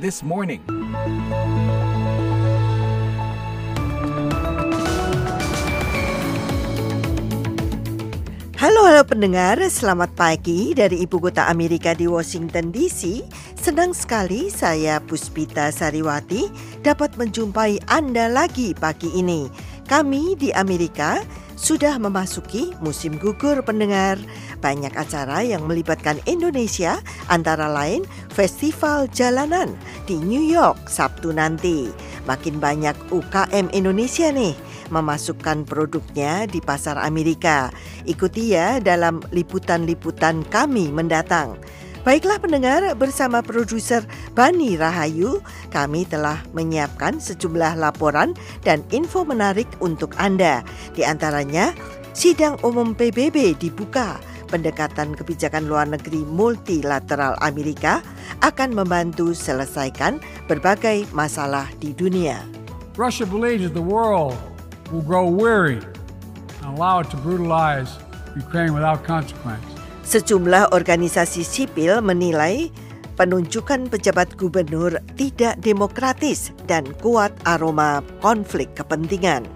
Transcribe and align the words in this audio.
This 0.00 0.24
Morning. 0.24 0.62
Halo 8.62 8.86
halo 8.86 9.02
pendengar, 9.02 9.58
selamat 9.58 10.14
pagi 10.14 10.70
dari 10.70 11.02
Ibu 11.02 11.18
Kota 11.18 11.50
Amerika 11.50 11.98
di 11.98 12.06
Washington 12.06 12.70
DC. 12.70 13.26
Senang 13.58 13.90
sekali 13.90 14.54
saya 14.54 15.02
Puspita 15.02 15.68
Sariwati 15.74 16.46
dapat 16.86 17.18
menjumpai 17.18 17.82
Anda 17.90 18.30
lagi 18.30 18.70
pagi 18.78 19.10
ini. 19.18 19.50
Kami 19.90 20.38
di 20.38 20.54
Amerika 20.54 21.20
sudah 21.62 21.94
memasuki 21.94 22.74
musim 22.82 23.14
gugur 23.22 23.62
pendengar. 23.62 24.18
Banyak 24.58 24.98
acara 24.98 25.46
yang 25.46 25.70
melibatkan 25.70 26.18
Indonesia 26.26 26.98
antara 27.30 27.70
lain 27.70 28.02
Festival 28.34 29.06
Jalanan 29.14 29.78
di 30.10 30.18
New 30.18 30.42
York 30.42 30.90
Sabtu 30.90 31.30
nanti. 31.30 31.86
Makin 32.26 32.58
banyak 32.58 32.98
UKM 33.14 33.70
Indonesia 33.70 34.34
nih 34.34 34.58
memasukkan 34.90 35.62
produknya 35.62 36.50
di 36.50 36.58
pasar 36.58 36.98
Amerika. 36.98 37.70
Ikuti 38.10 38.58
ya 38.58 38.82
dalam 38.82 39.22
liputan-liputan 39.30 40.42
kami 40.50 40.90
mendatang. 40.90 41.54
Baiklah 42.02 42.42
pendengar, 42.42 42.82
bersama 42.98 43.46
produser 43.46 44.02
Bani 44.34 44.74
Rahayu, 44.74 45.38
kami 45.70 46.02
telah 46.02 46.42
menyiapkan 46.50 47.22
sejumlah 47.22 47.78
laporan 47.78 48.34
dan 48.66 48.82
info 48.90 49.22
menarik 49.22 49.70
untuk 49.78 50.10
Anda. 50.18 50.66
Di 50.98 51.06
antaranya, 51.06 51.70
sidang 52.10 52.58
umum 52.66 52.98
PBB 52.98 53.54
dibuka. 53.54 54.18
Pendekatan 54.50 55.14
kebijakan 55.14 55.70
luar 55.70 55.86
negeri 55.86 56.26
multilateral 56.26 57.38
Amerika 57.38 58.02
akan 58.42 58.74
membantu 58.74 59.30
selesaikan 59.30 60.18
berbagai 60.50 61.06
masalah 61.14 61.70
di 61.78 61.94
dunia. 61.94 62.42
Russia 62.98 63.24
believes 63.24 63.70
the 63.70 63.78
world 63.78 64.34
will 64.90 65.06
grow 65.06 65.30
weary 65.30 65.78
and 66.66 66.74
allow 66.74 66.98
it 66.98 67.06
to 67.14 67.16
brutalize 67.22 67.94
Ukraine 68.34 68.74
without 68.74 69.06
consequence. 69.06 69.71
Sejumlah 70.12 70.76
organisasi 70.76 71.40
sipil 71.40 72.04
menilai 72.04 72.68
penunjukan 73.16 73.88
pejabat 73.88 74.36
gubernur 74.36 75.00
tidak 75.16 75.56
demokratis 75.64 76.52
dan 76.68 76.84
kuat 77.00 77.32
aroma 77.48 78.04
konflik 78.20 78.68
kepentingan. 78.76 79.48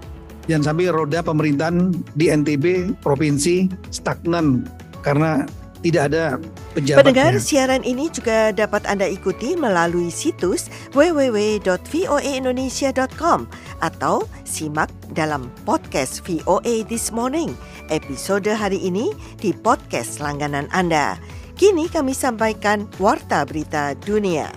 Jangan 0.49 0.73
sampai 0.73 0.89
roda 0.89 1.21
pemerintahan 1.21 1.93
di 2.17 2.33
NTB 2.33 2.97
provinsi 3.05 3.69
stagnan 3.93 4.65
karena 5.05 5.45
tidak 5.84 6.09
ada 6.09 6.41
pejabatnya. 6.73 7.05
Pendengar 7.05 7.37
siaran 7.37 7.84
ini 7.84 8.09
juga 8.09 8.49
dapat 8.51 8.89
Anda 8.89 9.12
ikuti 9.12 9.61
melalui 9.61 10.09
situs 10.09 10.73
www.voaindonesia.com 10.97 13.45
atau 13.84 14.25
simak 14.49 14.89
dalam 15.12 15.53
podcast 15.69 16.25
VOA 16.25 16.81
This 16.89 17.12
Morning. 17.12 17.53
Episode 17.87 18.51
hari 18.51 18.83
ini 18.83 19.15
di 19.39 19.55
podcast 19.55 20.19
langganan 20.19 20.67
Anda. 20.75 21.15
Kini 21.55 21.87
kami 21.87 22.12
sampaikan 22.12 22.91
warta 22.98 23.47
berita 23.47 23.95
dunia. 24.03 24.51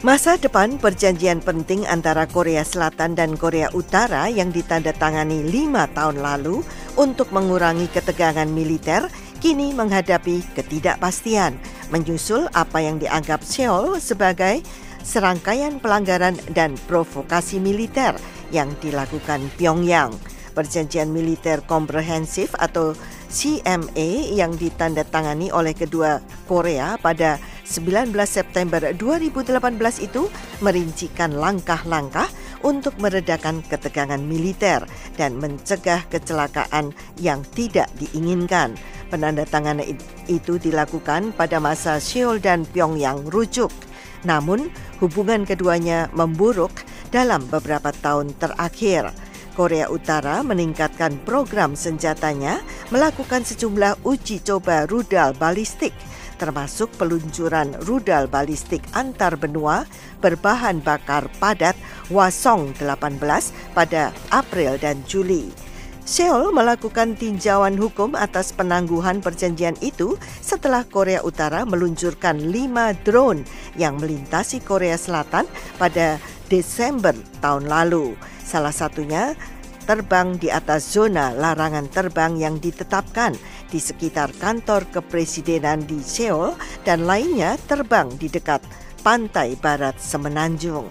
Masa 0.00 0.40
depan 0.40 0.80
perjanjian 0.80 1.44
penting 1.44 1.84
antara 1.84 2.24
Korea 2.24 2.64
Selatan 2.64 3.12
dan 3.12 3.36
Korea 3.36 3.68
Utara 3.76 4.30
yang 4.30 4.54
ditandatangani 4.54 5.44
lima 5.44 5.90
tahun 5.92 6.22
lalu 6.24 6.64
untuk 6.96 7.28
mengurangi 7.34 7.90
ketegangan 7.92 8.48
militer 8.48 9.10
kini 9.44 9.76
menghadapi 9.76 10.40
ketidakpastian 10.56 11.60
menyusul 11.92 12.48
apa 12.56 12.78
yang 12.80 12.96
dianggap 12.96 13.44
Seoul 13.44 14.00
sebagai 14.00 14.64
serangkaian 15.02 15.82
pelanggaran 15.82 16.38
dan 16.54 16.74
provokasi 16.86 17.58
militer 17.62 18.14
yang 18.54 18.72
dilakukan 18.80 19.48
Pyongyang. 19.56 20.14
Perjanjian 20.56 21.14
militer 21.14 21.62
komprehensif 21.62 22.50
atau 22.58 22.96
CMA 23.28 24.32
yang 24.34 24.56
ditandatangani 24.56 25.52
oleh 25.52 25.76
kedua 25.76 26.18
Korea 26.48 26.96
pada 26.98 27.36
19 27.68 28.10
September 28.24 28.80
2018 28.80 29.60
itu 30.00 30.32
merincikan 30.64 31.36
langkah-langkah 31.36 32.26
untuk 32.64 32.96
meredakan 32.96 33.60
ketegangan 33.68 34.18
militer 34.18 34.82
dan 35.20 35.36
mencegah 35.36 36.02
kecelakaan 36.08 36.96
yang 37.20 37.44
tidak 37.52 37.86
diinginkan. 38.00 38.74
Penandatanganan 39.12 39.84
itu 40.26 40.56
dilakukan 40.56 41.36
pada 41.36 41.60
masa 41.60 42.00
Seoul 42.00 42.40
dan 42.40 42.64
Pyongyang 42.64 43.28
rujuk. 43.28 43.70
Namun, 44.26 44.72
hubungan 44.98 45.46
keduanya 45.46 46.10
memburuk 46.10 46.72
dalam 47.08 47.44
beberapa 47.48 47.90
tahun 47.90 48.36
terakhir. 48.36 49.10
Korea 49.58 49.90
Utara 49.90 50.46
meningkatkan 50.46 51.18
program 51.26 51.74
senjatanya, 51.74 52.62
melakukan 52.94 53.42
sejumlah 53.42 54.06
uji 54.06 54.38
coba 54.46 54.86
rudal 54.86 55.34
balistik, 55.34 55.90
termasuk 56.38 56.94
peluncuran 56.94 57.74
rudal 57.82 58.30
balistik 58.30 58.86
antar 58.94 59.34
benua 59.34 59.82
berbahan 60.22 60.78
bakar 60.78 61.26
padat 61.42 61.74
Wasong 62.14 62.70
18 62.78 63.18
pada 63.74 64.14
April 64.30 64.78
dan 64.78 65.02
Juli. 65.10 65.50
Seoul 66.08 66.56
melakukan 66.56 67.20
tinjauan 67.20 67.76
hukum 67.76 68.16
atas 68.16 68.56
penangguhan 68.56 69.20
perjanjian 69.20 69.76
itu 69.84 70.16
setelah 70.40 70.80
Korea 70.88 71.20
Utara 71.20 71.68
meluncurkan 71.68 72.48
lima 72.48 72.96
drone 73.04 73.44
yang 73.76 74.00
melintasi 74.00 74.64
Korea 74.64 74.96
Selatan 74.96 75.44
pada 75.76 76.16
Desember 76.48 77.14
tahun 77.44 77.68
lalu. 77.68 78.16
Salah 78.42 78.72
satunya 78.72 79.36
terbang 79.88 80.36
di 80.36 80.52
atas 80.52 80.84
zona 80.92 81.32
larangan 81.32 81.88
terbang 81.88 82.36
yang 82.36 82.60
ditetapkan 82.60 83.32
di 83.72 83.80
sekitar 83.80 84.32
kantor 84.36 84.84
kepresidenan 84.92 85.84
di 85.88 86.04
Seoul 86.04 86.56
dan 86.84 87.08
lainnya 87.08 87.56
terbang 87.68 88.08
di 88.20 88.28
dekat 88.28 88.60
pantai 89.00 89.56
barat 89.56 89.96
Semenanjung. 89.96 90.88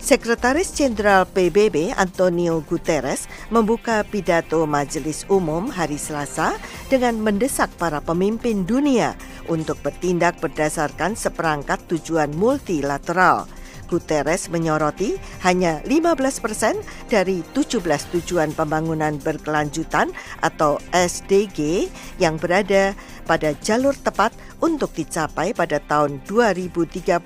Sekretaris 0.00 0.72
Jenderal 0.72 1.28
PBB 1.28 1.92
Antonio 1.92 2.64
Guterres 2.64 3.28
membuka 3.52 4.00
pidato 4.00 4.64
Majelis 4.64 5.28
Umum 5.28 5.68
hari 5.68 6.00
Selasa 6.00 6.56
dengan 6.88 7.20
mendesak 7.20 7.68
para 7.76 8.00
pemimpin 8.00 8.64
dunia 8.64 9.12
untuk 9.44 9.76
bertindak 9.84 10.40
berdasarkan 10.40 11.14
seperangkat 11.14 11.84
tujuan 11.86 12.32
multilateral– 12.32 13.44
Guterres 13.90 14.46
menyoroti 14.46 15.18
hanya 15.42 15.82
15 15.82 16.38
persen 16.38 16.78
dari 17.10 17.42
17 17.52 17.82
tujuan 18.14 18.54
pembangunan 18.54 19.18
berkelanjutan 19.18 20.14
atau 20.38 20.78
SDG 20.94 21.90
yang 22.22 22.38
berada 22.38 22.94
pada 23.26 23.50
jalur 23.58 23.98
tepat 23.98 24.30
untuk 24.62 24.94
dicapai 24.94 25.50
pada 25.50 25.82
tahun 25.82 26.22
2030. 26.30 27.18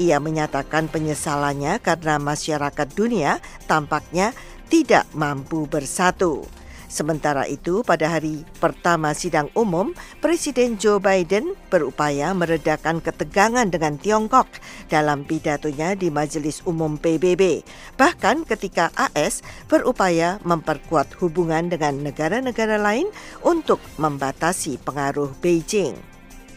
Ia 0.00 0.16
menyatakan 0.16 0.88
penyesalannya 0.88 1.76
karena 1.84 2.16
masyarakat 2.16 2.88
dunia 2.96 3.36
tampaknya 3.68 4.32
tidak 4.72 5.04
mampu 5.12 5.68
bersatu. 5.68 6.59
Sementara 6.90 7.46
itu, 7.46 7.86
pada 7.86 8.10
hari 8.10 8.42
pertama 8.58 9.14
sidang 9.14 9.46
umum, 9.54 9.94
Presiden 10.18 10.74
Joe 10.74 10.98
Biden 10.98 11.54
berupaya 11.70 12.34
meredakan 12.34 12.98
ketegangan 12.98 13.70
dengan 13.70 13.94
Tiongkok 13.94 14.50
dalam 14.90 15.22
pidatonya 15.22 15.94
di 15.94 16.10
Majelis 16.10 16.66
Umum 16.66 16.98
PBB. 16.98 17.62
Bahkan 17.94 18.42
ketika 18.42 18.90
AS 18.98 19.46
berupaya 19.70 20.42
memperkuat 20.42 21.14
hubungan 21.22 21.70
dengan 21.70 22.02
negara-negara 22.02 22.74
lain 22.74 23.06
untuk 23.46 23.78
membatasi 23.94 24.82
pengaruh 24.82 25.30
Beijing. 25.38 25.94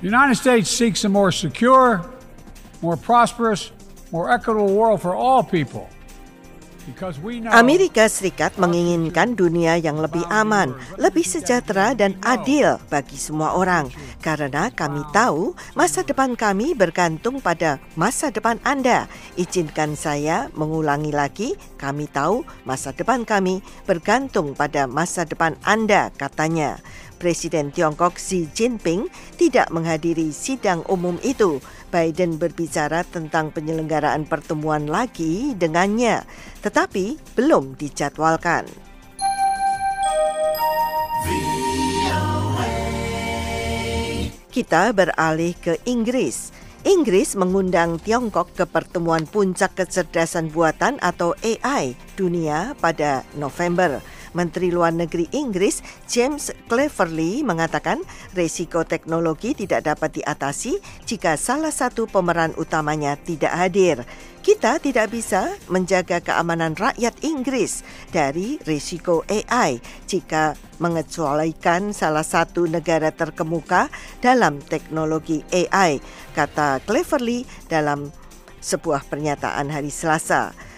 The 0.02 0.10
United 0.10 0.42
States 0.42 0.66
seeks 0.66 1.06
a 1.06 1.14
more 1.14 1.30
secure, 1.30 2.02
more 2.82 2.98
prosperous, 2.98 3.70
more 4.10 4.34
equitable 4.34 4.74
world 4.74 4.98
for 4.98 5.14
all 5.14 5.46
people. 5.46 5.94
Amerika 7.52 8.12
Serikat 8.12 8.60
menginginkan 8.60 9.40
dunia 9.40 9.80
yang 9.80 10.04
lebih 10.04 10.24
aman, 10.28 10.76
lebih 11.00 11.24
sejahtera 11.24 11.96
dan 11.96 12.20
adil 12.20 12.76
bagi 12.92 13.16
semua 13.16 13.56
orang. 13.56 13.88
Karena 14.20 14.68
kami 14.68 15.00
tahu 15.16 15.56
masa 15.80 16.04
depan 16.04 16.36
kami 16.36 16.76
bergantung 16.76 17.40
pada 17.40 17.80
masa 17.96 18.32
depan 18.32 18.60
Anda. 18.68 19.08
Izinkan 19.40 19.96
saya 19.96 20.52
mengulangi 20.52 21.16
lagi, 21.16 21.56
kami 21.80 22.12
tahu 22.12 22.44
masa 22.68 22.92
depan 22.92 23.24
kami 23.24 23.64
bergantung 23.88 24.52
pada 24.52 24.84
masa 24.84 25.24
depan 25.24 25.56
Anda, 25.64 26.12
katanya. 26.20 26.84
Presiden 27.24 27.72
Tiongkok 27.72 28.20
Xi 28.20 28.52
Jinping 28.52 29.08
tidak 29.40 29.72
menghadiri 29.72 30.36
sidang 30.36 30.84
umum 30.92 31.16
itu. 31.24 31.64
Biden 31.94 32.42
berbicara 32.42 33.06
tentang 33.06 33.54
penyelenggaraan 33.54 34.26
pertemuan 34.26 34.90
lagi 34.90 35.54
dengannya, 35.54 36.26
tetapi 36.66 37.22
belum 37.38 37.78
dijadwalkan. 37.78 38.66
Kita 44.50 44.94
beralih 44.94 45.54
ke 45.58 45.78
Inggris. 45.86 46.54
Inggris 46.86 47.34
mengundang 47.34 47.98
Tiongkok 48.02 48.54
ke 48.54 48.66
pertemuan 48.70 49.26
puncak 49.30 49.78
kecerdasan 49.78 50.50
buatan 50.50 51.02
atau 51.02 51.34
AI 51.42 51.98
dunia 52.14 52.78
pada 52.78 53.26
November. 53.34 54.04
Menteri 54.34 54.70
Luar 54.70 54.94
Negeri 54.94 55.30
Inggris 55.34 55.82
James 56.06 56.54
Cleverly 56.70 57.42
mengatakan 57.42 58.02
resiko 58.34 58.86
teknologi 58.86 59.58
tidak 59.58 59.88
dapat 59.88 60.22
diatasi 60.22 60.78
jika 61.08 61.38
salah 61.40 61.72
satu 61.72 62.06
pemeran 62.06 62.54
utamanya 62.58 63.18
tidak 63.18 63.54
hadir. 63.54 64.06
Kita 64.44 64.76
tidak 64.76 65.16
bisa 65.16 65.56
menjaga 65.72 66.20
keamanan 66.20 66.76
rakyat 66.76 67.16
Inggris 67.24 67.80
dari 68.12 68.60
risiko 68.68 69.24
AI 69.32 69.80
jika 70.04 70.60
mengecualikan 70.84 71.96
salah 71.96 72.28
satu 72.28 72.68
negara 72.68 73.16
terkemuka 73.16 73.88
dalam 74.20 74.60
teknologi 74.60 75.48
AI, 75.56 76.04
kata 76.36 76.84
Cleverly 76.84 77.48
dalam 77.72 78.12
sebuah 78.60 79.08
pernyataan 79.08 79.72
hari 79.72 79.92
Selasa. 79.92 80.73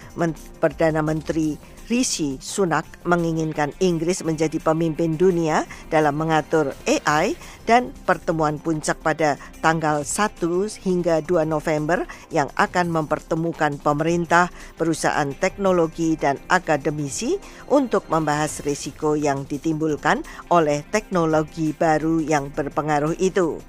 Perdana 0.58 1.04
Menteri 1.04 1.76
Rishi 1.86 2.34
Sunak 2.42 2.82
menginginkan 3.06 3.70
Inggris 3.78 4.26
menjadi 4.26 4.58
pemimpin 4.58 5.14
dunia 5.14 5.62
dalam 5.86 6.18
mengatur 6.18 6.74
AI 6.82 7.38
dan 7.62 7.94
pertemuan 8.02 8.58
puncak 8.58 8.98
pada 9.02 9.38
tanggal 9.62 10.02
1 10.02 10.42
hingga 10.82 11.22
2 11.22 11.46
November 11.46 12.02
yang 12.34 12.50
akan 12.58 12.90
mempertemukan 12.90 13.78
pemerintah, 13.78 14.50
perusahaan 14.74 15.30
teknologi 15.38 16.18
dan 16.18 16.42
akademisi 16.50 17.38
untuk 17.70 18.10
membahas 18.10 18.66
risiko 18.66 19.14
yang 19.14 19.46
ditimbulkan 19.46 20.26
oleh 20.50 20.82
teknologi 20.90 21.70
baru 21.70 22.18
yang 22.18 22.50
berpengaruh 22.50 23.14
itu. 23.22 23.62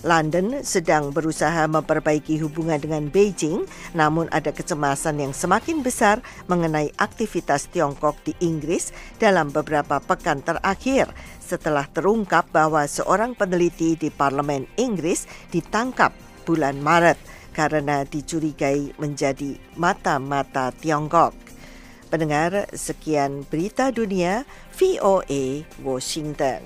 London 0.00 0.64
sedang 0.64 1.12
berusaha 1.12 1.68
memperbaiki 1.68 2.40
hubungan 2.40 2.80
dengan 2.80 3.12
Beijing, 3.12 3.68
namun 3.92 4.32
ada 4.32 4.48
kecemasan 4.48 5.20
yang 5.20 5.36
semakin 5.36 5.84
besar 5.84 6.24
mengenai 6.48 6.88
aktivitas 6.96 7.68
Tiongkok 7.68 8.16
di 8.24 8.32
Inggris 8.40 8.96
dalam 9.20 9.52
beberapa 9.52 10.00
pekan 10.00 10.40
terakhir 10.40 11.12
setelah 11.38 11.84
terungkap 11.90 12.48
bahwa 12.48 12.86
seorang 12.88 13.36
peneliti 13.36 13.98
di 13.98 14.08
parlemen 14.08 14.64
Inggris 14.80 15.28
ditangkap 15.52 16.16
bulan 16.48 16.80
Maret 16.80 17.20
karena 17.52 18.08
dicurigai 18.08 18.96
menjadi 18.96 19.58
mata-mata 19.76 20.72
Tiongkok. 20.72 21.36
Pendengar, 22.08 22.66
sekian 22.74 23.46
berita 23.46 23.94
dunia 23.94 24.42
VOA 24.74 25.62
Washington. 25.84 26.64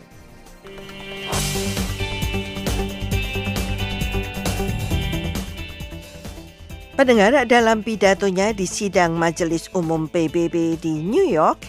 Pendengar 6.94 7.34
dalam 7.50 7.82
pidatonya 7.82 8.54
di 8.54 8.70
sidang 8.70 9.18
Majelis 9.18 9.66
Umum 9.74 10.06
PBB 10.06 10.78
di 10.78 11.02
New 11.02 11.26
York, 11.26 11.66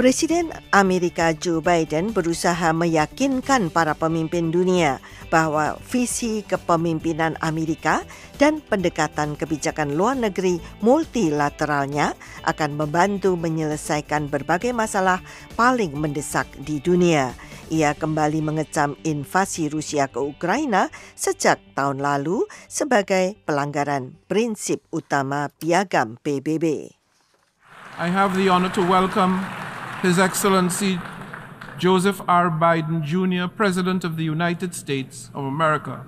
Presiden 0.00 0.48
Amerika 0.72 1.36
Joe 1.36 1.60
Biden 1.60 2.16
berusaha 2.16 2.72
meyakinkan 2.72 3.68
para 3.68 3.92
pemimpin 3.92 4.48
dunia 4.48 4.96
bahwa 5.28 5.76
visi 5.84 6.40
kepemimpinan 6.48 7.36
Amerika 7.44 8.00
dan 8.40 8.64
pendekatan 8.64 9.36
kebijakan 9.36 9.92
luar 9.92 10.16
negeri 10.16 10.56
multilateralnya 10.80 12.16
akan 12.48 12.72
membantu 12.72 13.36
menyelesaikan 13.36 14.32
berbagai 14.32 14.72
masalah 14.72 15.20
paling 15.52 15.92
mendesak 15.92 16.48
di 16.64 16.80
dunia. 16.80 17.36
Ia 17.72 17.96
kembali 17.96 18.44
mengecam 18.44 19.00
invasi 19.00 19.72
Rusia 19.72 20.04
ke 20.04 20.20
Ukraina 20.20 20.92
sejak 21.16 21.56
tahun 21.72 22.04
lalu 22.04 22.44
sebagai 22.68 23.40
pelanggaran 23.48 24.12
prinsip 24.28 24.84
utama 24.92 25.48
piagam 25.56 26.20
PBB. 26.20 26.92
I 27.96 28.12
have 28.12 28.36
the 28.36 28.52
honor 28.52 28.68
to 28.76 28.84
welcome 28.84 29.40
His 30.04 30.20
Excellency 30.20 31.00
Joseph 31.80 32.20
R. 32.28 32.52
Biden 32.52 33.00
Jr., 33.00 33.48
President 33.48 34.04
of 34.04 34.20
the 34.20 34.28
United 34.28 34.76
States 34.76 35.32
of 35.32 35.48
America. 35.48 36.04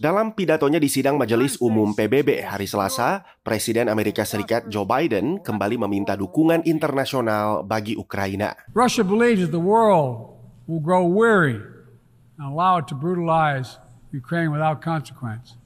Dalam 0.00 0.32
pidatonya 0.32 0.80
di 0.80 0.88
sidang 0.88 1.20
Majelis 1.20 1.60
Umum 1.60 1.92
PBB 1.92 2.48
hari 2.48 2.64
Selasa, 2.64 3.28
Presiden 3.44 3.92
Amerika 3.92 4.24
Serikat 4.24 4.72
Joe 4.72 4.88
Biden 4.88 5.36
kembali 5.44 5.76
meminta 5.84 6.16
dukungan 6.16 6.64
internasional 6.64 7.60
bagi 7.60 7.92
Ukraina. 7.92 8.56
Russia 8.72 9.04
believes 9.04 9.52
the 9.52 9.60
world 9.60 10.33
will 10.66 10.80
grow 10.80 11.04
weary 11.04 11.60
and 12.38 12.44
allow 12.46 12.78
it 12.78 12.88
to 12.88 12.94
brutalize 12.94 13.78
Ukraine 14.12 14.50
without 14.50 14.80
consequence. 14.80 15.56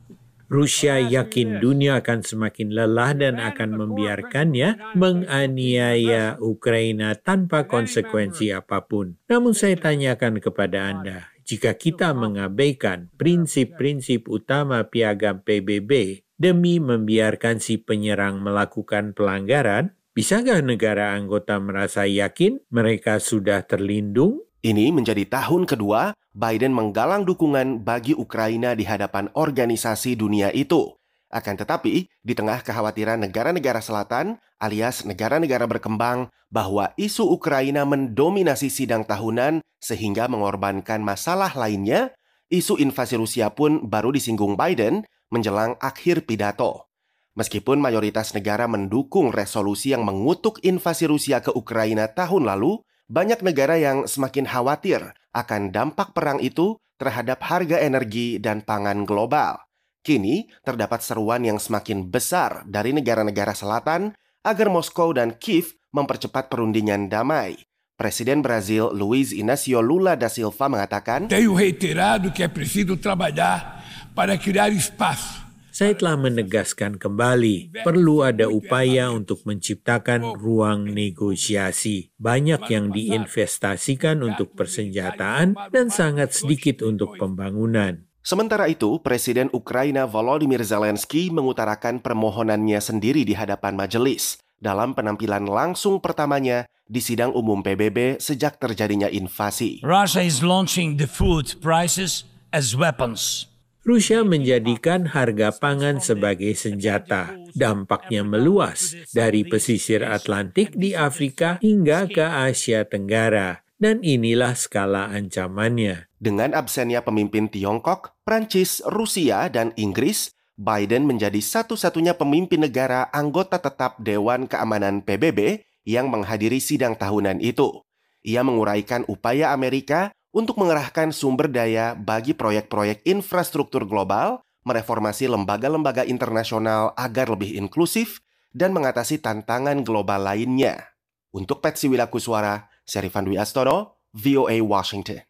Rusia 0.49 0.97
yakin 0.97 1.61
dunia 1.61 2.01
akan 2.01 2.25
semakin 2.25 2.73
lelah 2.73 3.13
dan 3.13 3.37
akan 3.37 3.85
membiarkannya 3.85 4.97
menganiaya 4.97 6.41
Ukraina 6.41 7.13
tanpa 7.21 7.69
konsekuensi 7.69 8.49
apa 8.57 8.89
pun. 8.89 9.21
Namun 9.29 9.53
saya 9.53 9.77
tanyakan 9.77 10.41
kepada 10.41 10.89
Anda, 10.89 11.29
jika 11.45 11.77
kita 11.77 12.17
mengabaikan 12.17 13.13
prinsip-prinsip 13.21 14.25
utama 14.25 14.89
piagam 14.89 15.45
PBB 15.45 16.25
demi 16.41 16.81
membiarkan 16.81 17.61
si 17.61 17.77
penyerang 17.77 18.41
melakukan 18.41 19.13
pelanggaran, 19.13 19.93
bisakah 20.17 20.65
negara 20.65 21.13
anggota 21.13 21.61
merasa 21.61 22.09
yakin 22.09 22.65
mereka 22.73 23.21
sudah 23.21 23.69
terlindung 23.69 24.48
ini 24.63 24.91
menjadi 24.91 25.23
tahun 25.29 25.71
kedua 25.71 26.19
Biden 26.35 26.75
menggalang 26.75 27.23
dukungan 27.23 27.87
bagi 27.87 28.15
Ukraina 28.15 28.75
di 28.75 28.83
hadapan 28.83 29.31
organisasi 29.35 30.19
dunia 30.19 30.51
itu. 30.51 30.99
Akan 31.29 31.61
tetapi, 31.61 32.09
di 32.09 32.33
tengah 32.33 32.65
kekhawatiran 32.65 33.21
negara-negara 33.21 33.85
selatan 33.85 34.41
alias 34.57 35.05
negara-negara 35.05 35.69
berkembang 35.69 36.33
bahwa 36.49 36.91
isu 36.97 37.29
Ukraina 37.29 37.85
mendominasi 37.85 38.73
sidang 38.73 39.05
tahunan 39.05 39.61
sehingga 39.79 40.27
mengorbankan 40.27 41.05
masalah 41.05 41.53
lainnya, 41.53 42.17
isu 42.49 42.81
invasi 42.81 43.21
Rusia 43.21 43.53
pun 43.53 43.87
baru 43.87 44.09
disinggung 44.11 44.57
Biden 44.57 45.05
menjelang 45.29 45.77
akhir 45.85 46.25
pidato. 46.25 46.89
Meskipun 47.37 47.79
mayoritas 47.79 48.35
negara 48.35 48.67
mendukung 48.67 49.31
resolusi 49.31 49.95
yang 49.95 50.03
mengutuk 50.03 50.59
invasi 50.67 51.07
Rusia 51.07 51.39
ke 51.39 51.55
Ukraina 51.55 52.11
tahun 52.11 52.49
lalu, 52.49 52.83
banyak 53.09 53.41
negara 53.41 53.81
yang 53.81 54.05
semakin 54.05 54.45
khawatir 54.45 55.01
akan 55.33 55.73
dampak 55.73 56.13
perang 56.13 56.39
itu 56.45 56.77
terhadap 57.01 57.41
harga 57.49 57.81
energi 57.81 58.37
dan 58.37 58.61
pangan 58.61 59.09
global. 59.09 59.65
Kini 60.05 60.49
terdapat 60.63 61.01
seruan 61.01 61.43
yang 61.45 61.57
semakin 61.57 62.07
besar 62.09 62.65
dari 62.69 62.93
negara-negara 62.93 63.57
selatan 63.57 64.13
agar 64.45 64.69
Moskow 64.69 65.13
dan 65.17 65.35
Kiev 65.37 65.75
mempercepat 65.93 66.53
perundingan 66.53 67.09
damai. 67.09 67.59
Presiden 67.99 68.47
Brazil 68.47 68.95
Luiz 68.95 69.35
Inácio 69.35 69.83
Lula 69.83 70.15
da 70.15 70.31
Silva 70.31 70.71
mengatakan, 70.71 71.27
Tenho 71.27 71.59
reiterado 71.59 72.31
que 72.31 72.47
é 72.47 72.49
preciso 72.49 72.95
trabalhar 72.95 73.83
para 74.15 74.39
criar 74.39 74.71
espaço 74.71 75.38
saya 75.79 75.95
telah 75.95 76.19
menegaskan 76.19 76.99
kembali 76.99 77.87
perlu 77.87 78.27
ada 78.27 78.51
upaya 78.51 79.15
untuk 79.15 79.47
menciptakan 79.47 80.35
ruang 80.35 80.91
negosiasi. 80.91 82.11
Banyak 82.19 82.67
yang 82.67 82.91
diinvestasikan 82.91 84.27
untuk 84.27 84.59
persenjataan 84.59 85.55
dan 85.71 85.87
sangat 85.87 86.35
sedikit 86.35 86.83
untuk 86.83 87.15
pembangunan. 87.15 88.11
Sementara 88.27 88.67
itu, 88.67 88.99
Presiden 88.99 89.55
Ukraina 89.55 90.03
Volodymyr 90.11 90.67
Zelensky 90.67 91.31
mengutarakan 91.31 92.03
permohonannya 92.03 92.83
sendiri 92.83 93.23
di 93.23 93.39
hadapan 93.39 93.79
majelis 93.79 94.43
dalam 94.59 94.99
penampilan 94.99 95.47
langsung 95.47 96.03
pertamanya 96.03 96.67
di 96.91 96.99
sidang 96.99 97.31
umum 97.31 97.63
PBB 97.63 98.19
sejak 98.19 98.59
terjadinya 98.59 99.07
invasi. 99.07 99.79
Russia 99.87 100.27
is 100.27 100.43
launching 100.43 100.99
the 100.99 101.07
food 101.07 101.55
prices 101.63 102.27
as 102.51 102.75
weapons. 102.75 103.47
Rusia 103.89 104.21
menjadikan 104.21 105.09
harga 105.09 105.49
pangan 105.49 105.97
sebagai 105.97 106.53
senjata. 106.53 107.41
Dampaknya 107.57 108.21
meluas 108.21 108.93
dari 109.17 109.49
pesisir 109.49 110.05
Atlantik 110.05 110.77
di 110.77 110.93
Afrika 110.93 111.57
hingga 111.65 112.05
ke 112.05 112.21
Asia 112.21 112.85
Tenggara. 112.85 113.65
Dan 113.81 114.05
inilah 114.05 114.53
skala 114.61 115.09
ancamannya. 115.09 116.05
Dengan 116.21 116.53
absennya 116.53 117.01
pemimpin 117.01 117.49
Tiongkok, 117.49 118.13
Prancis, 118.29 118.85
Rusia, 118.85 119.49
dan 119.49 119.73
Inggris, 119.81 120.37
Biden 120.61 121.09
menjadi 121.09 121.41
satu-satunya 121.41 122.13
pemimpin 122.13 122.69
negara 122.69 123.09
anggota 123.09 123.57
tetap 123.57 123.97
Dewan 124.05 124.53
Keamanan 124.53 125.01
PBB 125.01 125.65
yang 125.89 126.13
menghadiri 126.13 126.61
sidang 126.61 126.93
tahunan 126.93 127.41
itu. 127.41 127.81
Ia 128.21 128.45
menguraikan 128.45 129.09
upaya 129.09 129.57
Amerika 129.57 130.13
untuk 130.33 130.61
mengerahkan 130.61 131.13
sumber 131.13 131.49
daya 131.49 131.93
bagi 131.97 132.33
proyek-proyek 132.33 133.05
infrastruktur 133.05 133.85
global, 133.85 134.45
mereformasi 134.65 135.29
lembaga-lembaga 135.29 136.05
internasional 136.09 136.93
agar 136.97 137.29
lebih 137.33 137.57
inklusif, 137.57 138.21
dan 138.57 138.73
mengatasi 138.73 139.21
tantangan 139.21 139.85
global 139.85 140.25
lainnya. 140.25 140.97
Untuk 141.33 141.61
Petsi 141.61 141.87
Wilaku 141.87 142.17
Suara, 142.17 142.69
Serifan 142.89 143.29
Dwi 143.29 143.37
Astono, 143.37 144.01
VOA 144.17 144.65
Washington. 144.65 145.28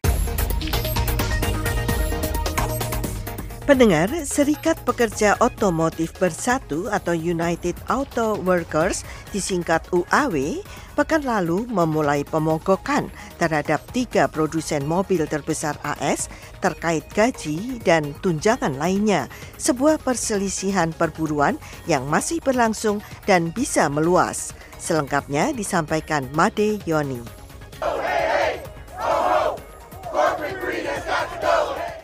Pendengar, 3.69 4.09
Serikat 4.25 4.81
Pekerja 4.81 5.37
Otomotif 5.37 6.17
Bersatu 6.17 6.89
atau 6.89 7.13
United 7.13 7.77
Auto 7.85 8.41
Workers 8.41 9.05
disingkat 9.29 9.85
UAW 9.93 10.65
pekan 10.97 11.21
lalu 11.21 11.69
memulai 11.69 12.25
pemogokan 12.25 13.13
terhadap 13.37 13.77
tiga 13.93 14.25
produsen 14.25 14.89
mobil 14.89 15.21
terbesar 15.29 15.77
AS 15.85 16.33
terkait 16.65 17.05
gaji 17.13 17.77
dan 17.85 18.17
tunjangan 18.25 18.73
lainnya, 18.73 19.29
sebuah 19.61 20.01
perselisihan 20.01 20.89
perburuan 20.89 21.61
yang 21.85 22.09
masih 22.09 22.41
berlangsung 22.41 23.05
dan 23.29 23.53
bisa 23.53 23.85
meluas. 23.85 24.49
Selengkapnya 24.81 25.53
disampaikan 25.53 26.25
Made 26.33 26.81
Yoni. 26.89 27.38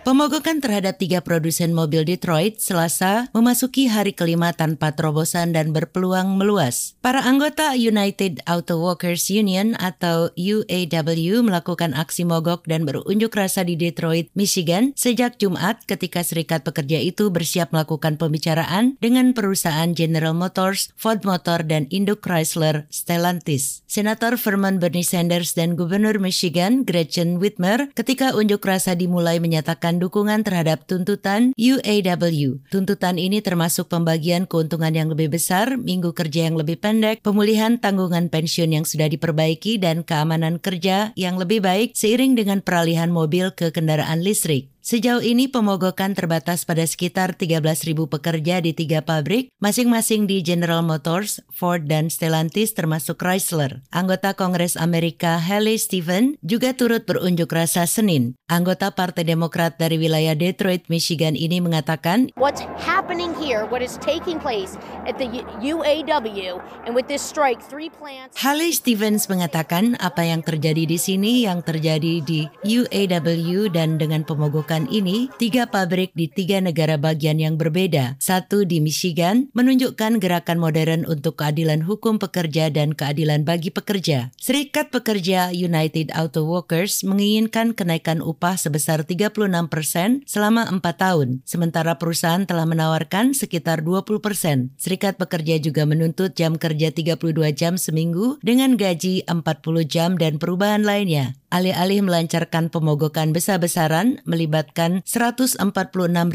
Pemogokan 0.06 0.62
terhadap 0.62 1.02
tiga 1.02 1.18
produsen 1.26 1.74
mobil 1.74 2.06
Detroit 2.06 2.62
selasa 2.62 3.26
memasuki 3.34 3.90
hari 3.90 4.14
kelima 4.14 4.54
tanpa 4.54 4.94
terobosan 4.94 5.50
dan 5.50 5.74
berpeluang 5.74 6.38
meluas. 6.38 6.94
Para 7.02 7.26
anggota 7.26 7.74
United 7.74 8.46
Auto 8.46 8.78
Workers 8.86 9.34
Union 9.34 9.74
atau 9.82 10.30
UAW 10.38 11.42
melakukan 11.42 11.98
aksi 11.98 12.22
mogok 12.22 12.70
dan 12.70 12.86
berunjuk 12.86 13.34
rasa 13.34 13.66
di 13.66 13.74
Detroit, 13.74 14.30
Michigan 14.38 14.94
sejak 14.94 15.42
Jumat 15.42 15.82
ketika 15.90 16.22
serikat 16.22 16.62
pekerja 16.62 17.02
itu 17.02 17.34
bersiap 17.34 17.74
melakukan 17.74 18.22
pembicaraan 18.22 19.02
dengan 19.02 19.34
perusahaan 19.34 19.90
General 19.98 20.38
Motors, 20.38 20.94
Ford 20.94 21.26
Motor, 21.26 21.66
dan 21.66 21.90
Induk 21.90 22.22
Chrysler 22.22 22.86
Stellantis. 22.94 23.82
Senator 23.90 24.38
Vermont 24.38 24.78
Bernie 24.78 25.02
Sanders 25.02 25.58
dan 25.58 25.74
Gubernur 25.74 26.22
Michigan 26.22 26.86
Gretchen 26.86 27.42
Whitmer 27.42 27.90
ketika 27.98 28.38
unjuk 28.38 28.62
rasa 28.62 28.94
dimulai 28.94 29.42
menyatakan 29.42 29.95
dukungan 29.98 30.44
terhadap 30.44 30.84
tuntutan 30.84 31.56
UAW. 31.58 32.62
Tuntutan 32.68 33.16
ini 33.16 33.40
termasuk 33.40 33.88
pembagian 33.88 34.44
keuntungan 34.46 34.92
yang 34.92 35.08
lebih 35.08 35.32
besar, 35.32 35.80
minggu 35.80 36.12
kerja 36.12 36.52
yang 36.52 36.60
lebih 36.60 36.78
pendek, 36.78 37.24
pemulihan 37.24 37.80
tanggungan 37.80 38.28
pensiun 38.28 38.76
yang 38.76 38.86
sudah 38.86 39.08
diperbaiki, 39.08 39.80
dan 39.80 40.04
keamanan 40.04 40.60
kerja 40.60 41.16
yang 41.16 41.40
lebih 41.40 41.64
baik 41.64 41.96
seiring 41.96 42.36
dengan 42.36 42.60
peralihan 42.60 43.10
mobil 43.10 43.56
ke 43.56 43.72
kendaraan 43.72 44.20
listrik. 44.20 44.75
Sejauh 44.86 45.26
ini 45.26 45.50
pemogokan 45.50 46.14
terbatas 46.14 46.62
pada 46.62 46.86
sekitar 46.86 47.34
13.000 47.34 48.06
pekerja 48.06 48.62
di 48.62 48.70
tiga 48.70 49.02
pabrik, 49.02 49.50
masing-masing 49.58 50.30
di 50.30 50.46
General 50.46 50.86
Motors, 50.86 51.42
Ford, 51.50 51.90
dan 51.90 52.14
Stellantis 52.14 52.78
termasuk 52.78 53.18
Chrysler. 53.18 53.82
Anggota 53.90 54.38
Kongres 54.38 54.78
Amerika 54.78 55.42
Haley 55.42 55.82
Stephen 55.82 56.38
juga 56.46 56.78
turut 56.78 57.02
berunjuk 57.10 57.50
rasa 57.50 57.90
Senin. 57.90 58.38
Anggota 58.46 58.94
Partai 58.94 59.26
Demokrat 59.26 59.82
dari 59.82 59.98
wilayah 59.98 60.38
Detroit, 60.38 60.86
Michigan 60.86 61.34
ini 61.34 61.58
mengatakan, 61.58 62.30
What's 62.38 62.62
happening 62.78 63.34
here, 63.42 63.66
what 63.66 63.82
is 63.82 63.98
taking 64.06 64.38
place 64.38 64.78
at 65.10 65.18
the 65.18 65.42
UAW, 65.66 66.62
and 66.86 66.94
with 66.94 67.10
this 67.10 67.26
strike, 67.26 67.58
three 67.58 67.90
plants... 67.90 68.38
Haley 68.38 68.70
Stevens 68.70 69.26
mengatakan 69.34 69.98
apa 69.98 70.30
yang 70.30 70.46
terjadi 70.46 70.86
di 70.86 71.02
sini 71.02 71.50
yang 71.50 71.66
terjadi 71.66 72.22
di 72.22 72.46
UAW 72.62 73.74
dan 73.74 73.98
dengan 73.98 74.22
pemogokan 74.22 74.75
pekan 74.76 74.92
ini, 74.92 75.32
tiga 75.40 75.72
pabrik 75.72 76.12
di 76.20 76.28
tiga 76.28 76.60
negara 76.60 77.00
bagian 77.00 77.40
yang 77.40 77.56
berbeda. 77.56 78.20
Satu 78.20 78.68
di 78.68 78.84
Michigan, 78.84 79.48
menunjukkan 79.56 80.20
gerakan 80.20 80.60
modern 80.60 81.08
untuk 81.08 81.40
keadilan 81.40 81.80
hukum 81.88 82.20
pekerja 82.20 82.68
dan 82.68 82.92
keadilan 82.92 83.48
bagi 83.48 83.72
pekerja. 83.72 84.36
Serikat 84.36 84.92
Pekerja 84.92 85.56
United 85.56 86.12
Auto 86.12 86.44
Workers 86.44 87.08
menginginkan 87.08 87.72
kenaikan 87.72 88.20
upah 88.20 88.60
sebesar 88.60 89.08
36 89.08 89.48
persen 89.72 90.28
selama 90.28 90.68
empat 90.68 91.00
tahun, 91.00 91.40
sementara 91.48 91.96
perusahaan 91.96 92.44
telah 92.44 92.68
menawarkan 92.68 93.32
sekitar 93.32 93.80
20 93.80 94.20
persen. 94.20 94.76
Serikat 94.76 95.16
Pekerja 95.16 95.56
juga 95.56 95.88
menuntut 95.88 96.36
jam 96.36 96.60
kerja 96.60 96.92
32 96.92 97.32
jam 97.56 97.80
seminggu 97.80 98.44
dengan 98.44 98.76
gaji 98.76 99.24
40 99.24 99.40
jam 99.88 100.20
dan 100.20 100.36
perubahan 100.36 100.84
lainnya. 100.84 101.40
Alih-alih 101.56 102.04
melancarkan 102.04 102.68
pemogokan 102.68 103.32
besar-besaran 103.32 104.20
melibatkan 104.28 105.00
146 105.08 105.64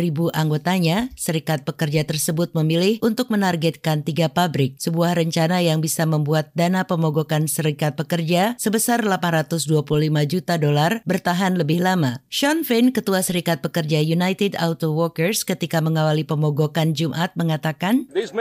ribu 0.01 0.33
anggotanya, 0.33 1.13
serikat 1.13 1.69
pekerja 1.69 2.09
tersebut 2.09 2.57
memilih 2.57 2.97
untuk 3.05 3.29
menargetkan 3.29 4.01
tiga 4.01 4.33
pabrik, 4.33 4.81
sebuah 4.81 5.21
rencana 5.21 5.61
yang 5.61 5.85
bisa 5.85 6.09
membuat 6.09 6.49
dana 6.57 6.89
pemogokan 6.89 7.53
serikat 7.53 8.01
pekerja 8.01 8.57
sebesar 8.57 9.05
825 9.05 9.69
juta 10.25 10.57
dolar 10.57 11.05
bertahan 11.05 11.53
lebih 11.53 11.85
lama. 11.85 12.25
Sean 12.33 12.65
Finn, 12.65 12.89
Ketua 12.89 13.21
Serikat 13.21 13.61
Pekerja 13.61 14.01
United 14.01 14.57
Auto 14.57 14.97
Workers 14.97 15.45
ketika 15.45 15.85
mengawali 15.85 16.25
pemogokan 16.25 16.97
Jumat 16.97 17.37
mengatakan, 17.37 18.09
These 18.09 18.33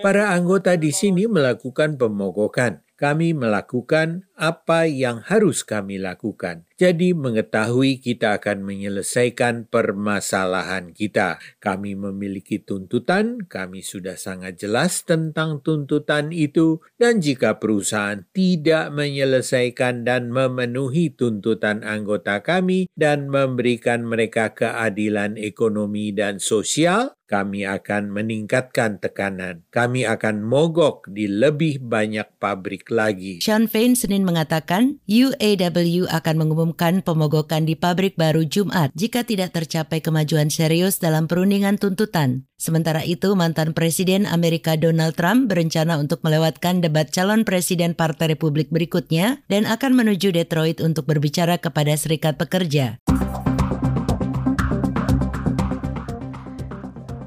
Para 0.00 0.32
anggota 0.32 0.72
di 0.80 0.88
sini 0.88 1.28
melakukan 1.28 2.00
pemogokan. 2.00 2.80
Kami 2.94 3.34
melakukan 3.34 4.30
apa 4.38 4.86
yang 4.86 5.20
harus 5.26 5.66
kami 5.66 5.98
lakukan. 5.98 6.64
Jadi 6.74 7.14
mengetahui 7.14 8.02
kita 8.02 8.42
akan 8.42 8.66
menyelesaikan 8.66 9.70
permasalahan 9.70 10.90
kita. 10.90 11.38
Kami 11.62 11.94
memiliki 11.94 12.58
tuntutan, 12.58 13.46
kami 13.46 13.78
sudah 13.78 14.18
sangat 14.18 14.58
jelas 14.58 15.06
tentang 15.06 15.62
tuntutan 15.62 16.34
itu, 16.34 16.82
dan 16.98 17.22
jika 17.22 17.62
perusahaan 17.62 18.26
tidak 18.34 18.90
menyelesaikan 18.90 20.02
dan 20.02 20.34
memenuhi 20.34 21.14
tuntutan 21.14 21.86
anggota 21.86 22.42
kami 22.42 22.90
dan 22.98 23.30
memberikan 23.30 24.02
mereka 24.02 24.50
keadilan 24.50 25.38
ekonomi 25.38 26.10
dan 26.10 26.42
sosial, 26.42 27.14
kami 27.24 27.64
akan 27.64 28.12
meningkatkan 28.12 29.00
tekanan. 29.00 29.64
Kami 29.72 30.04
akan 30.04 30.44
mogok 30.44 31.08
di 31.08 31.26
lebih 31.26 31.80
banyak 31.80 32.36
pabrik 32.36 32.92
lagi. 32.92 33.40
Sean 33.40 33.66
Fain 33.66 33.96
Senin 33.96 34.28
mengatakan 34.28 35.00
UAW 35.08 36.06
akan 36.06 36.34
mengumumkan 36.36 36.63
pemogokan 36.72 37.68
di 37.68 37.76
pabrik 37.76 38.16
baru 38.16 38.48
Jumat 38.48 38.96
jika 38.96 39.28
tidak 39.28 39.52
tercapai 39.52 40.00
kemajuan 40.00 40.48
serius 40.48 40.96
dalam 40.96 41.28
perundingan 41.28 41.76
tuntutan. 41.76 42.48
Sementara 42.56 43.04
itu, 43.04 43.36
mantan 43.36 43.76
Presiden 43.76 44.24
Amerika 44.24 44.80
Donald 44.80 45.20
Trump 45.20 45.52
berencana 45.52 46.00
untuk 46.00 46.24
melewatkan 46.24 46.80
debat 46.80 47.12
calon 47.12 47.44
presiden 47.44 47.92
Partai 47.92 48.32
Republik 48.32 48.72
berikutnya 48.72 49.44
dan 49.52 49.68
akan 49.68 49.92
menuju 49.92 50.32
Detroit 50.32 50.80
untuk 50.80 51.04
berbicara 51.04 51.60
kepada 51.60 51.92
serikat 52.00 52.40
pekerja. 52.40 53.03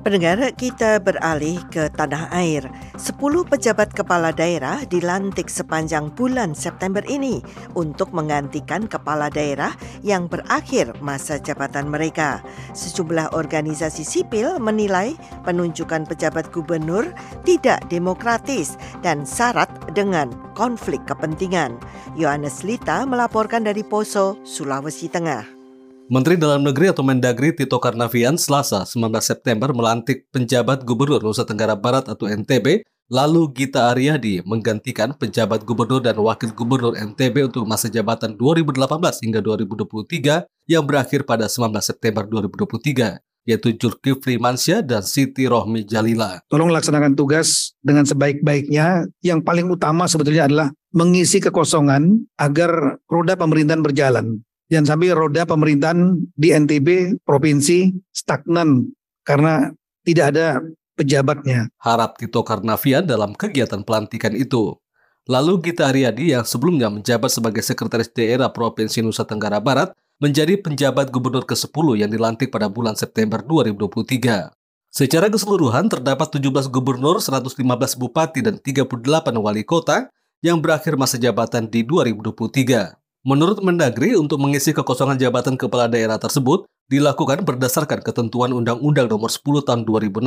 Pendengar, 0.07 0.39
kita 0.55 1.03
beralih 1.03 1.59
ke 1.67 1.91
tanah 1.91 2.31
air. 2.31 2.63
Sepuluh 2.95 3.43
pejabat 3.43 3.91
kepala 3.91 4.31
daerah 4.31 4.87
dilantik 4.87 5.51
sepanjang 5.51 6.15
bulan 6.15 6.55
September 6.55 7.03
ini 7.11 7.43
untuk 7.75 8.15
menggantikan 8.15 8.87
kepala 8.87 9.27
daerah 9.27 9.75
yang 10.07 10.31
berakhir 10.31 10.95
masa 11.03 11.43
jabatan 11.43 11.91
mereka. 11.91 12.39
Sejumlah 12.71 13.35
organisasi 13.35 14.07
sipil 14.07 14.63
menilai 14.63 15.11
penunjukan 15.43 16.07
pejabat 16.07 16.55
gubernur 16.55 17.11
tidak 17.43 17.83
demokratis 17.91 18.79
dan 19.03 19.27
syarat 19.27 19.67
dengan 19.91 20.31
konflik 20.55 21.03
kepentingan. 21.03 21.75
Yohanes 22.15 22.63
Lita 22.63 23.03
melaporkan 23.03 23.67
dari 23.67 23.83
Poso, 23.83 24.39
Sulawesi 24.47 25.11
Tengah. 25.11 25.56
Menteri 26.07 26.39
Dalam 26.39 26.63
Negeri 26.63 26.87
atau 26.87 27.03
Mendagri 27.03 27.51
Tito 27.51 27.75
Karnavian 27.83 28.39
Selasa 28.39 28.87
19 28.87 29.11
September 29.19 29.75
melantik 29.75 30.23
penjabat 30.31 30.87
Gubernur 30.87 31.19
Nusa 31.19 31.43
Tenggara 31.43 31.75
Barat 31.75 32.07
atau 32.07 32.31
NTB, 32.31 32.87
lalu 33.11 33.51
Gita 33.51 33.91
Aryadi 33.91 34.39
menggantikan 34.47 35.11
penjabat 35.11 35.67
Gubernur 35.67 35.99
dan 35.99 36.15
Wakil 36.15 36.55
Gubernur 36.55 36.95
NTB 36.95 37.51
untuk 37.51 37.67
masa 37.67 37.91
jabatan 37.91 38.39
2018 38.39 38.87
hingga 39.19 39.43
2023 39.43 40.47
yang 40.71 40.87
berakhir 40.87 41.27
pada 41.27 41.51
19 41.51 41.75
September 41.83 42.23
2023 42.23 43.19
yaitu 43.43 43.75
Julkifli 43.75 44.39
Mansyah 44.39 44.83
dan 44.83 45.03
Siti 45.03 45.43
Rohmi 45.43 45.83
Jalila. 45.87 46.39
Tolong 46.47 46.71
laksanakan 46.71 47.15
tugas 47.15 47.75
dengan 47.79 48.03
sebaik-baiknya. 48.03 49.07
Yang 49.23 49.39
paling 49.47 49.71
utama 49.71 50.03
sebetulnya 50.07 50.51
adalah 50.51 50.67
mengisi 50.91 51.39
kekosongan 51.39 52.27
agar 52.35 52.99
roda 53.07 53.39
pemerintahan 53.39 53.79
berjalan. 53.79 54.43
Jangan 54.67 54.85
sampai 54.95 55.15
roda 55.15 55.47
pemerintahan 55.47 56.27
di 56.35 56.51
NTB 56.51 57.19
provinsi 57.23 57.95
stagnan 58.11 58.91
karena 59.23 59.71
tidak 60.03 60.25
ada 60.35 60.59
pejabatnya. 60.99 61.71
Harap 61.79 62.19
Tito 62.19 62.43
Karnavian 62.43 63.07
dalam 63.07 63.31
kegiatan 63.31 63.85
pelantikan 63.87 64.35
itu. 64.35 64.75
Lalu 65.27 65.71
Gita 65.71 65.91
Aryadi 65.91 66.35
yang 66.35 66.47
sebelumnya 66.47 66.87
menjabat 66.87 67.27
sebagai 67.31 67.59
Sekretaris 67.59 68.11
Daerah 68.11 68.47
Provinsi 68.51 69.03
Nusa 69.03 69.27
Tenggara 69.27 69.59
Barat 69.59 69.91
menjadi 70.17 70.57
penjabat 70.57 71.13
gubernur 71.13 71.45
ke-10 71.45 71.87
yang 71.99 72.09
dilantik 72.09 72.49
pada 72.49 72.71
bulan 72.71 72.97
September 72.97 73.43
2023. 73.43 74.49
Secara 74.89 75.29
keseluruhan 75.29 75.91
terdapat 75.93 76.33
17 76.33 76.73
gubernur, 76.73 77.21
115 77.21 77.53
bupati, 77.99 78.41
dan 78.41 78.57
38 78.57 79.37
wali 79.37 79.61
kota 79.61 80.09
yang 80.41 80.57
berakhir 80.57 80.97
masa 80.97 81.21
jabatan 81.21 81.69
di 81.69 81.85
2023. 81.85 82.96
Menurut 83.27 83.59
Mendagri, 83.59 84.15
untuk 84.15 84.39
mengisi 84.39 84.71
kekosongan 84.71 85.19
jabatan 85.19 85.59
kepala 85.59 85.91
daerah 85.91 86.15
tersebut 86.15 86.63
dilakukan 86.87 87.43
berdasarkan 87.43 87.99
ketentuan 87.99 88.55
Undang-Undang 88.55 89.11
Nomor 89.11 89.27
10 89.27 89.67
Tahun 89.67 89.83
2016 89.83 90.23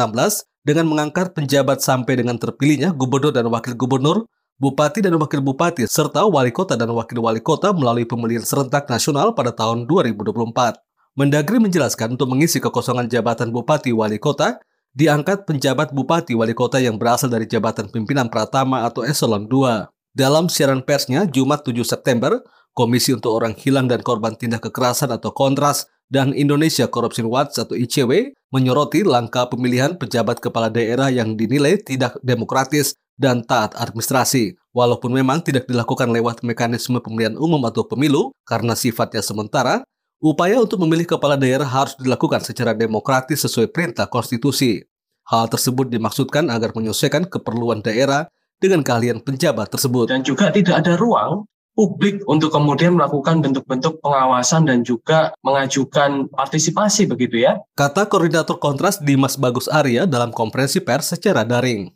dengan 0.69 0.85
mengangkat 0.85 1.33
penjabat 1.33 1.81
sampai 1.81 2.21
dengan 2.21 2.37
terpilihnya 2.37 2.93
gubernur 2.93 3.33
dan 3.33 3.49
wakil 3.49 3.73
gubernur, 3.73 4.29
bupati 4.61 5.01
dan 5.01 5.17
wakil 5.17 5.41
bupati, 5.41 5.89
serta 5.89 6.29
wali 6.29 6.53
kota 6.53 6.77
dan 6.77 6.93
wakil 6.93 7.25
wali 7.25 7.41
kota 7.41 7.73
melalui 7.73 8.05
pemilihan 8.05 8.45
serentak 8.45 8.85
nasional 8.93 9.33
pada 9.33 9.57
tahun 9.57 9.89
2024. 9.89 10.77
Mendagri 11.17 11.57
menjelaskan 11.57 12.21
untuk 12.21 12.29
mengisi 12.29 12.61
kekosongan 12.61 13.09
jabatan 13.09 13.49
bupati 13.49 13.97
wali 13.97 14.21
kota, 14.21 14.61
diangkat 14.93 15.49
penjabat 15.49 15.97
bupati 15.97 16.37
wali 16.37 16.53
kota 16.53 16.77
yang 16.77 17.01
berasal 17.01 17.33
dari 17.33 17.49
jabatan 17.49 17.89
pimpinan 17.89 18.29
Pratama 18.29 18.85
atau 18.85 19.09
Eselon 19.09 19.49
2. 19.49 19.89
Dalam 20.13 20.53
siaran 20.53 20.85
persnya 20.85 21.25
Jumat 21.25 21.65
7 21.65 21.81
September, 21.81 22.45
Komisi 22.71 23.11
untuk 23.11 23.35
Orang 23.35 23.59
Hilang 23.59 23.91
dan 23.91 24.01
Korban 24.01 24.39
Tindak 24.39 24.67
Kekerasan 24.71 25.11
atau 25.11 25.35
Kontras 25.35 25.91
dan 26.11 26.35
Indonesia 26.35 26.91
Corruption 26.91 27.31
Watch 27.31 27.59
atau 27.59 27.79
ICW 27.79 28.35
menyoroti 28.51 29.07
langkah 29.07 29.47
pemilihan 29.47 29.95
pejabat 29.95 30.43
kepala 30.43 30.67
daerah 30.67 31.07
yang 31.11 31.39
dinilai 31.39 31.79
tidak 31.79 32.19
demokratis 32.23 32.99
dan 33.15 33.47
taat 33.47 33.79
administrasi. 33.79 34.59
Walaupun 34.75 35.15
memang 35.15 35.43
tidak 35.43 35.71
dilakukan 35.71 36.11
lewat 36.11 36.43
mekanisme 36.47 36.99
pemilihan 36.99 37.39
umum 37.39 37.63
atau 37.67 37.87
pemilu 37.87 38.35
karena 38.43 38.75
sifatnya 38.75 39.23
sementara, 39.23 39.87
upaya 40.19 40.59
untuk 40.59 40.83
memilih 40.83 41.15
kepala 41.15 41.35
daerah 41.39 41.67
harus 41.67 41.95
dilakukan 41.99 42.43
secara 42.43 42.75
demokratis 42.75 43.47
sesuai 43.47 43.71
perintah 43.71 44.11
konstitusi. 44.11 44.83
Hal 45.31 45.47
tersebut 45.47 45.87
dimaksudkan 45.91 46.51
agar 46.51 46.75
menyesuaikan 46.75 47.23
keperluan 47.27 47.83
daerah 47.87 48.27
dengan 48.59 48.83
keahlian 48.83 49.23
penjabat 49.23 49.71
tersebut. 49.71 50.11
Dan 50.11 50.27
juga 50.27 50.51
tidak 50.51 50.83
ada 50.83 50.99
ruang 50.99 51.47
publik 51.81 52.21
untuk 52.29 52.53
kemudian 52.53 52.93
melakukan 52.93 53.41
bentuk-bentuk 53.41 54.05
pengawasan 54.05 54.69
dan 54.69 54.85
juga 54.85 55.33
mengajukan 55.41 56.29
partisipasi 56.29 57.09
begitu 57.09 57.41
ya. 57.41 57.57
Kata 57.73 58.05
koordinator 58.05 58.61
Kontras 58.61 59.01
Dimas 59.01 59.41
Bagus 59.41 59.65
Arya 59.65 60.05
dalam 60.05 60.29
konferensi 60.29 60.85
pers 60.85 61.17
secara 61.17 61.41
daring. 61.41 61.89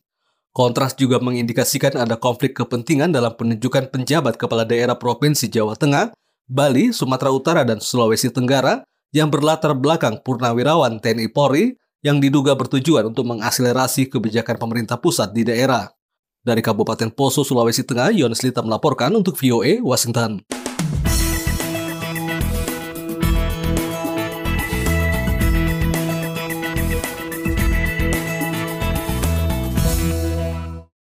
Kontras 0.57 0.97
juga 0.97 1.21
mengindikasikan 1.21 2.00
ada 2.00 2.17
konflik 2.17 2.57
kepentingan 2.57 3.12
dalam 3.12 3.37
penunjukan 3.37 3.93
penjabat 3.93 4.41
kepala 4.41 4.64
daerah 4.64 4.97
Provinsi 4.97 5.53
Jawa 5.53 5.76
Tengah, 5.76 6.17
Bali, 6.49 6.88
Sumatera 6.88 7.29
Utara, 7.29 7.61
dan 7.69 7.85
Sulawesi 7.85 8.33
Tenggara 8.33 8.88
yang 9.12 9.29
berlatar 9.29 9.76
belakang 9.76 10.17
purnawirawan 10.25 10.97
TNI 10.97 11.29
Polri 11.29 11.76
yang 12.00 12.25
diduga 12.25 12.57
bertujuan 12.57 13.12
untuk 13.12 13.29
mengakselerasi 13.29 14.09
kebijakan 14.09 14.57
pemerintah 14.57 14.97
pusat 14.97 15.37
di 15.37 15.45
daerah. 15.45 15.93
Dari 16.44 16.60
Kabupaten 16.60 17.08
Poso, 17.08 17.40
Sulawesi 17.40 17.88
Tengah, 17.88 18.12
Yones 18.12 18.44
Lita 18.44 18.60
melaporkan 18.60 19.16
untuk 19.16 19.40
VOA 19.40 19.80
Washington. 19.80 20.44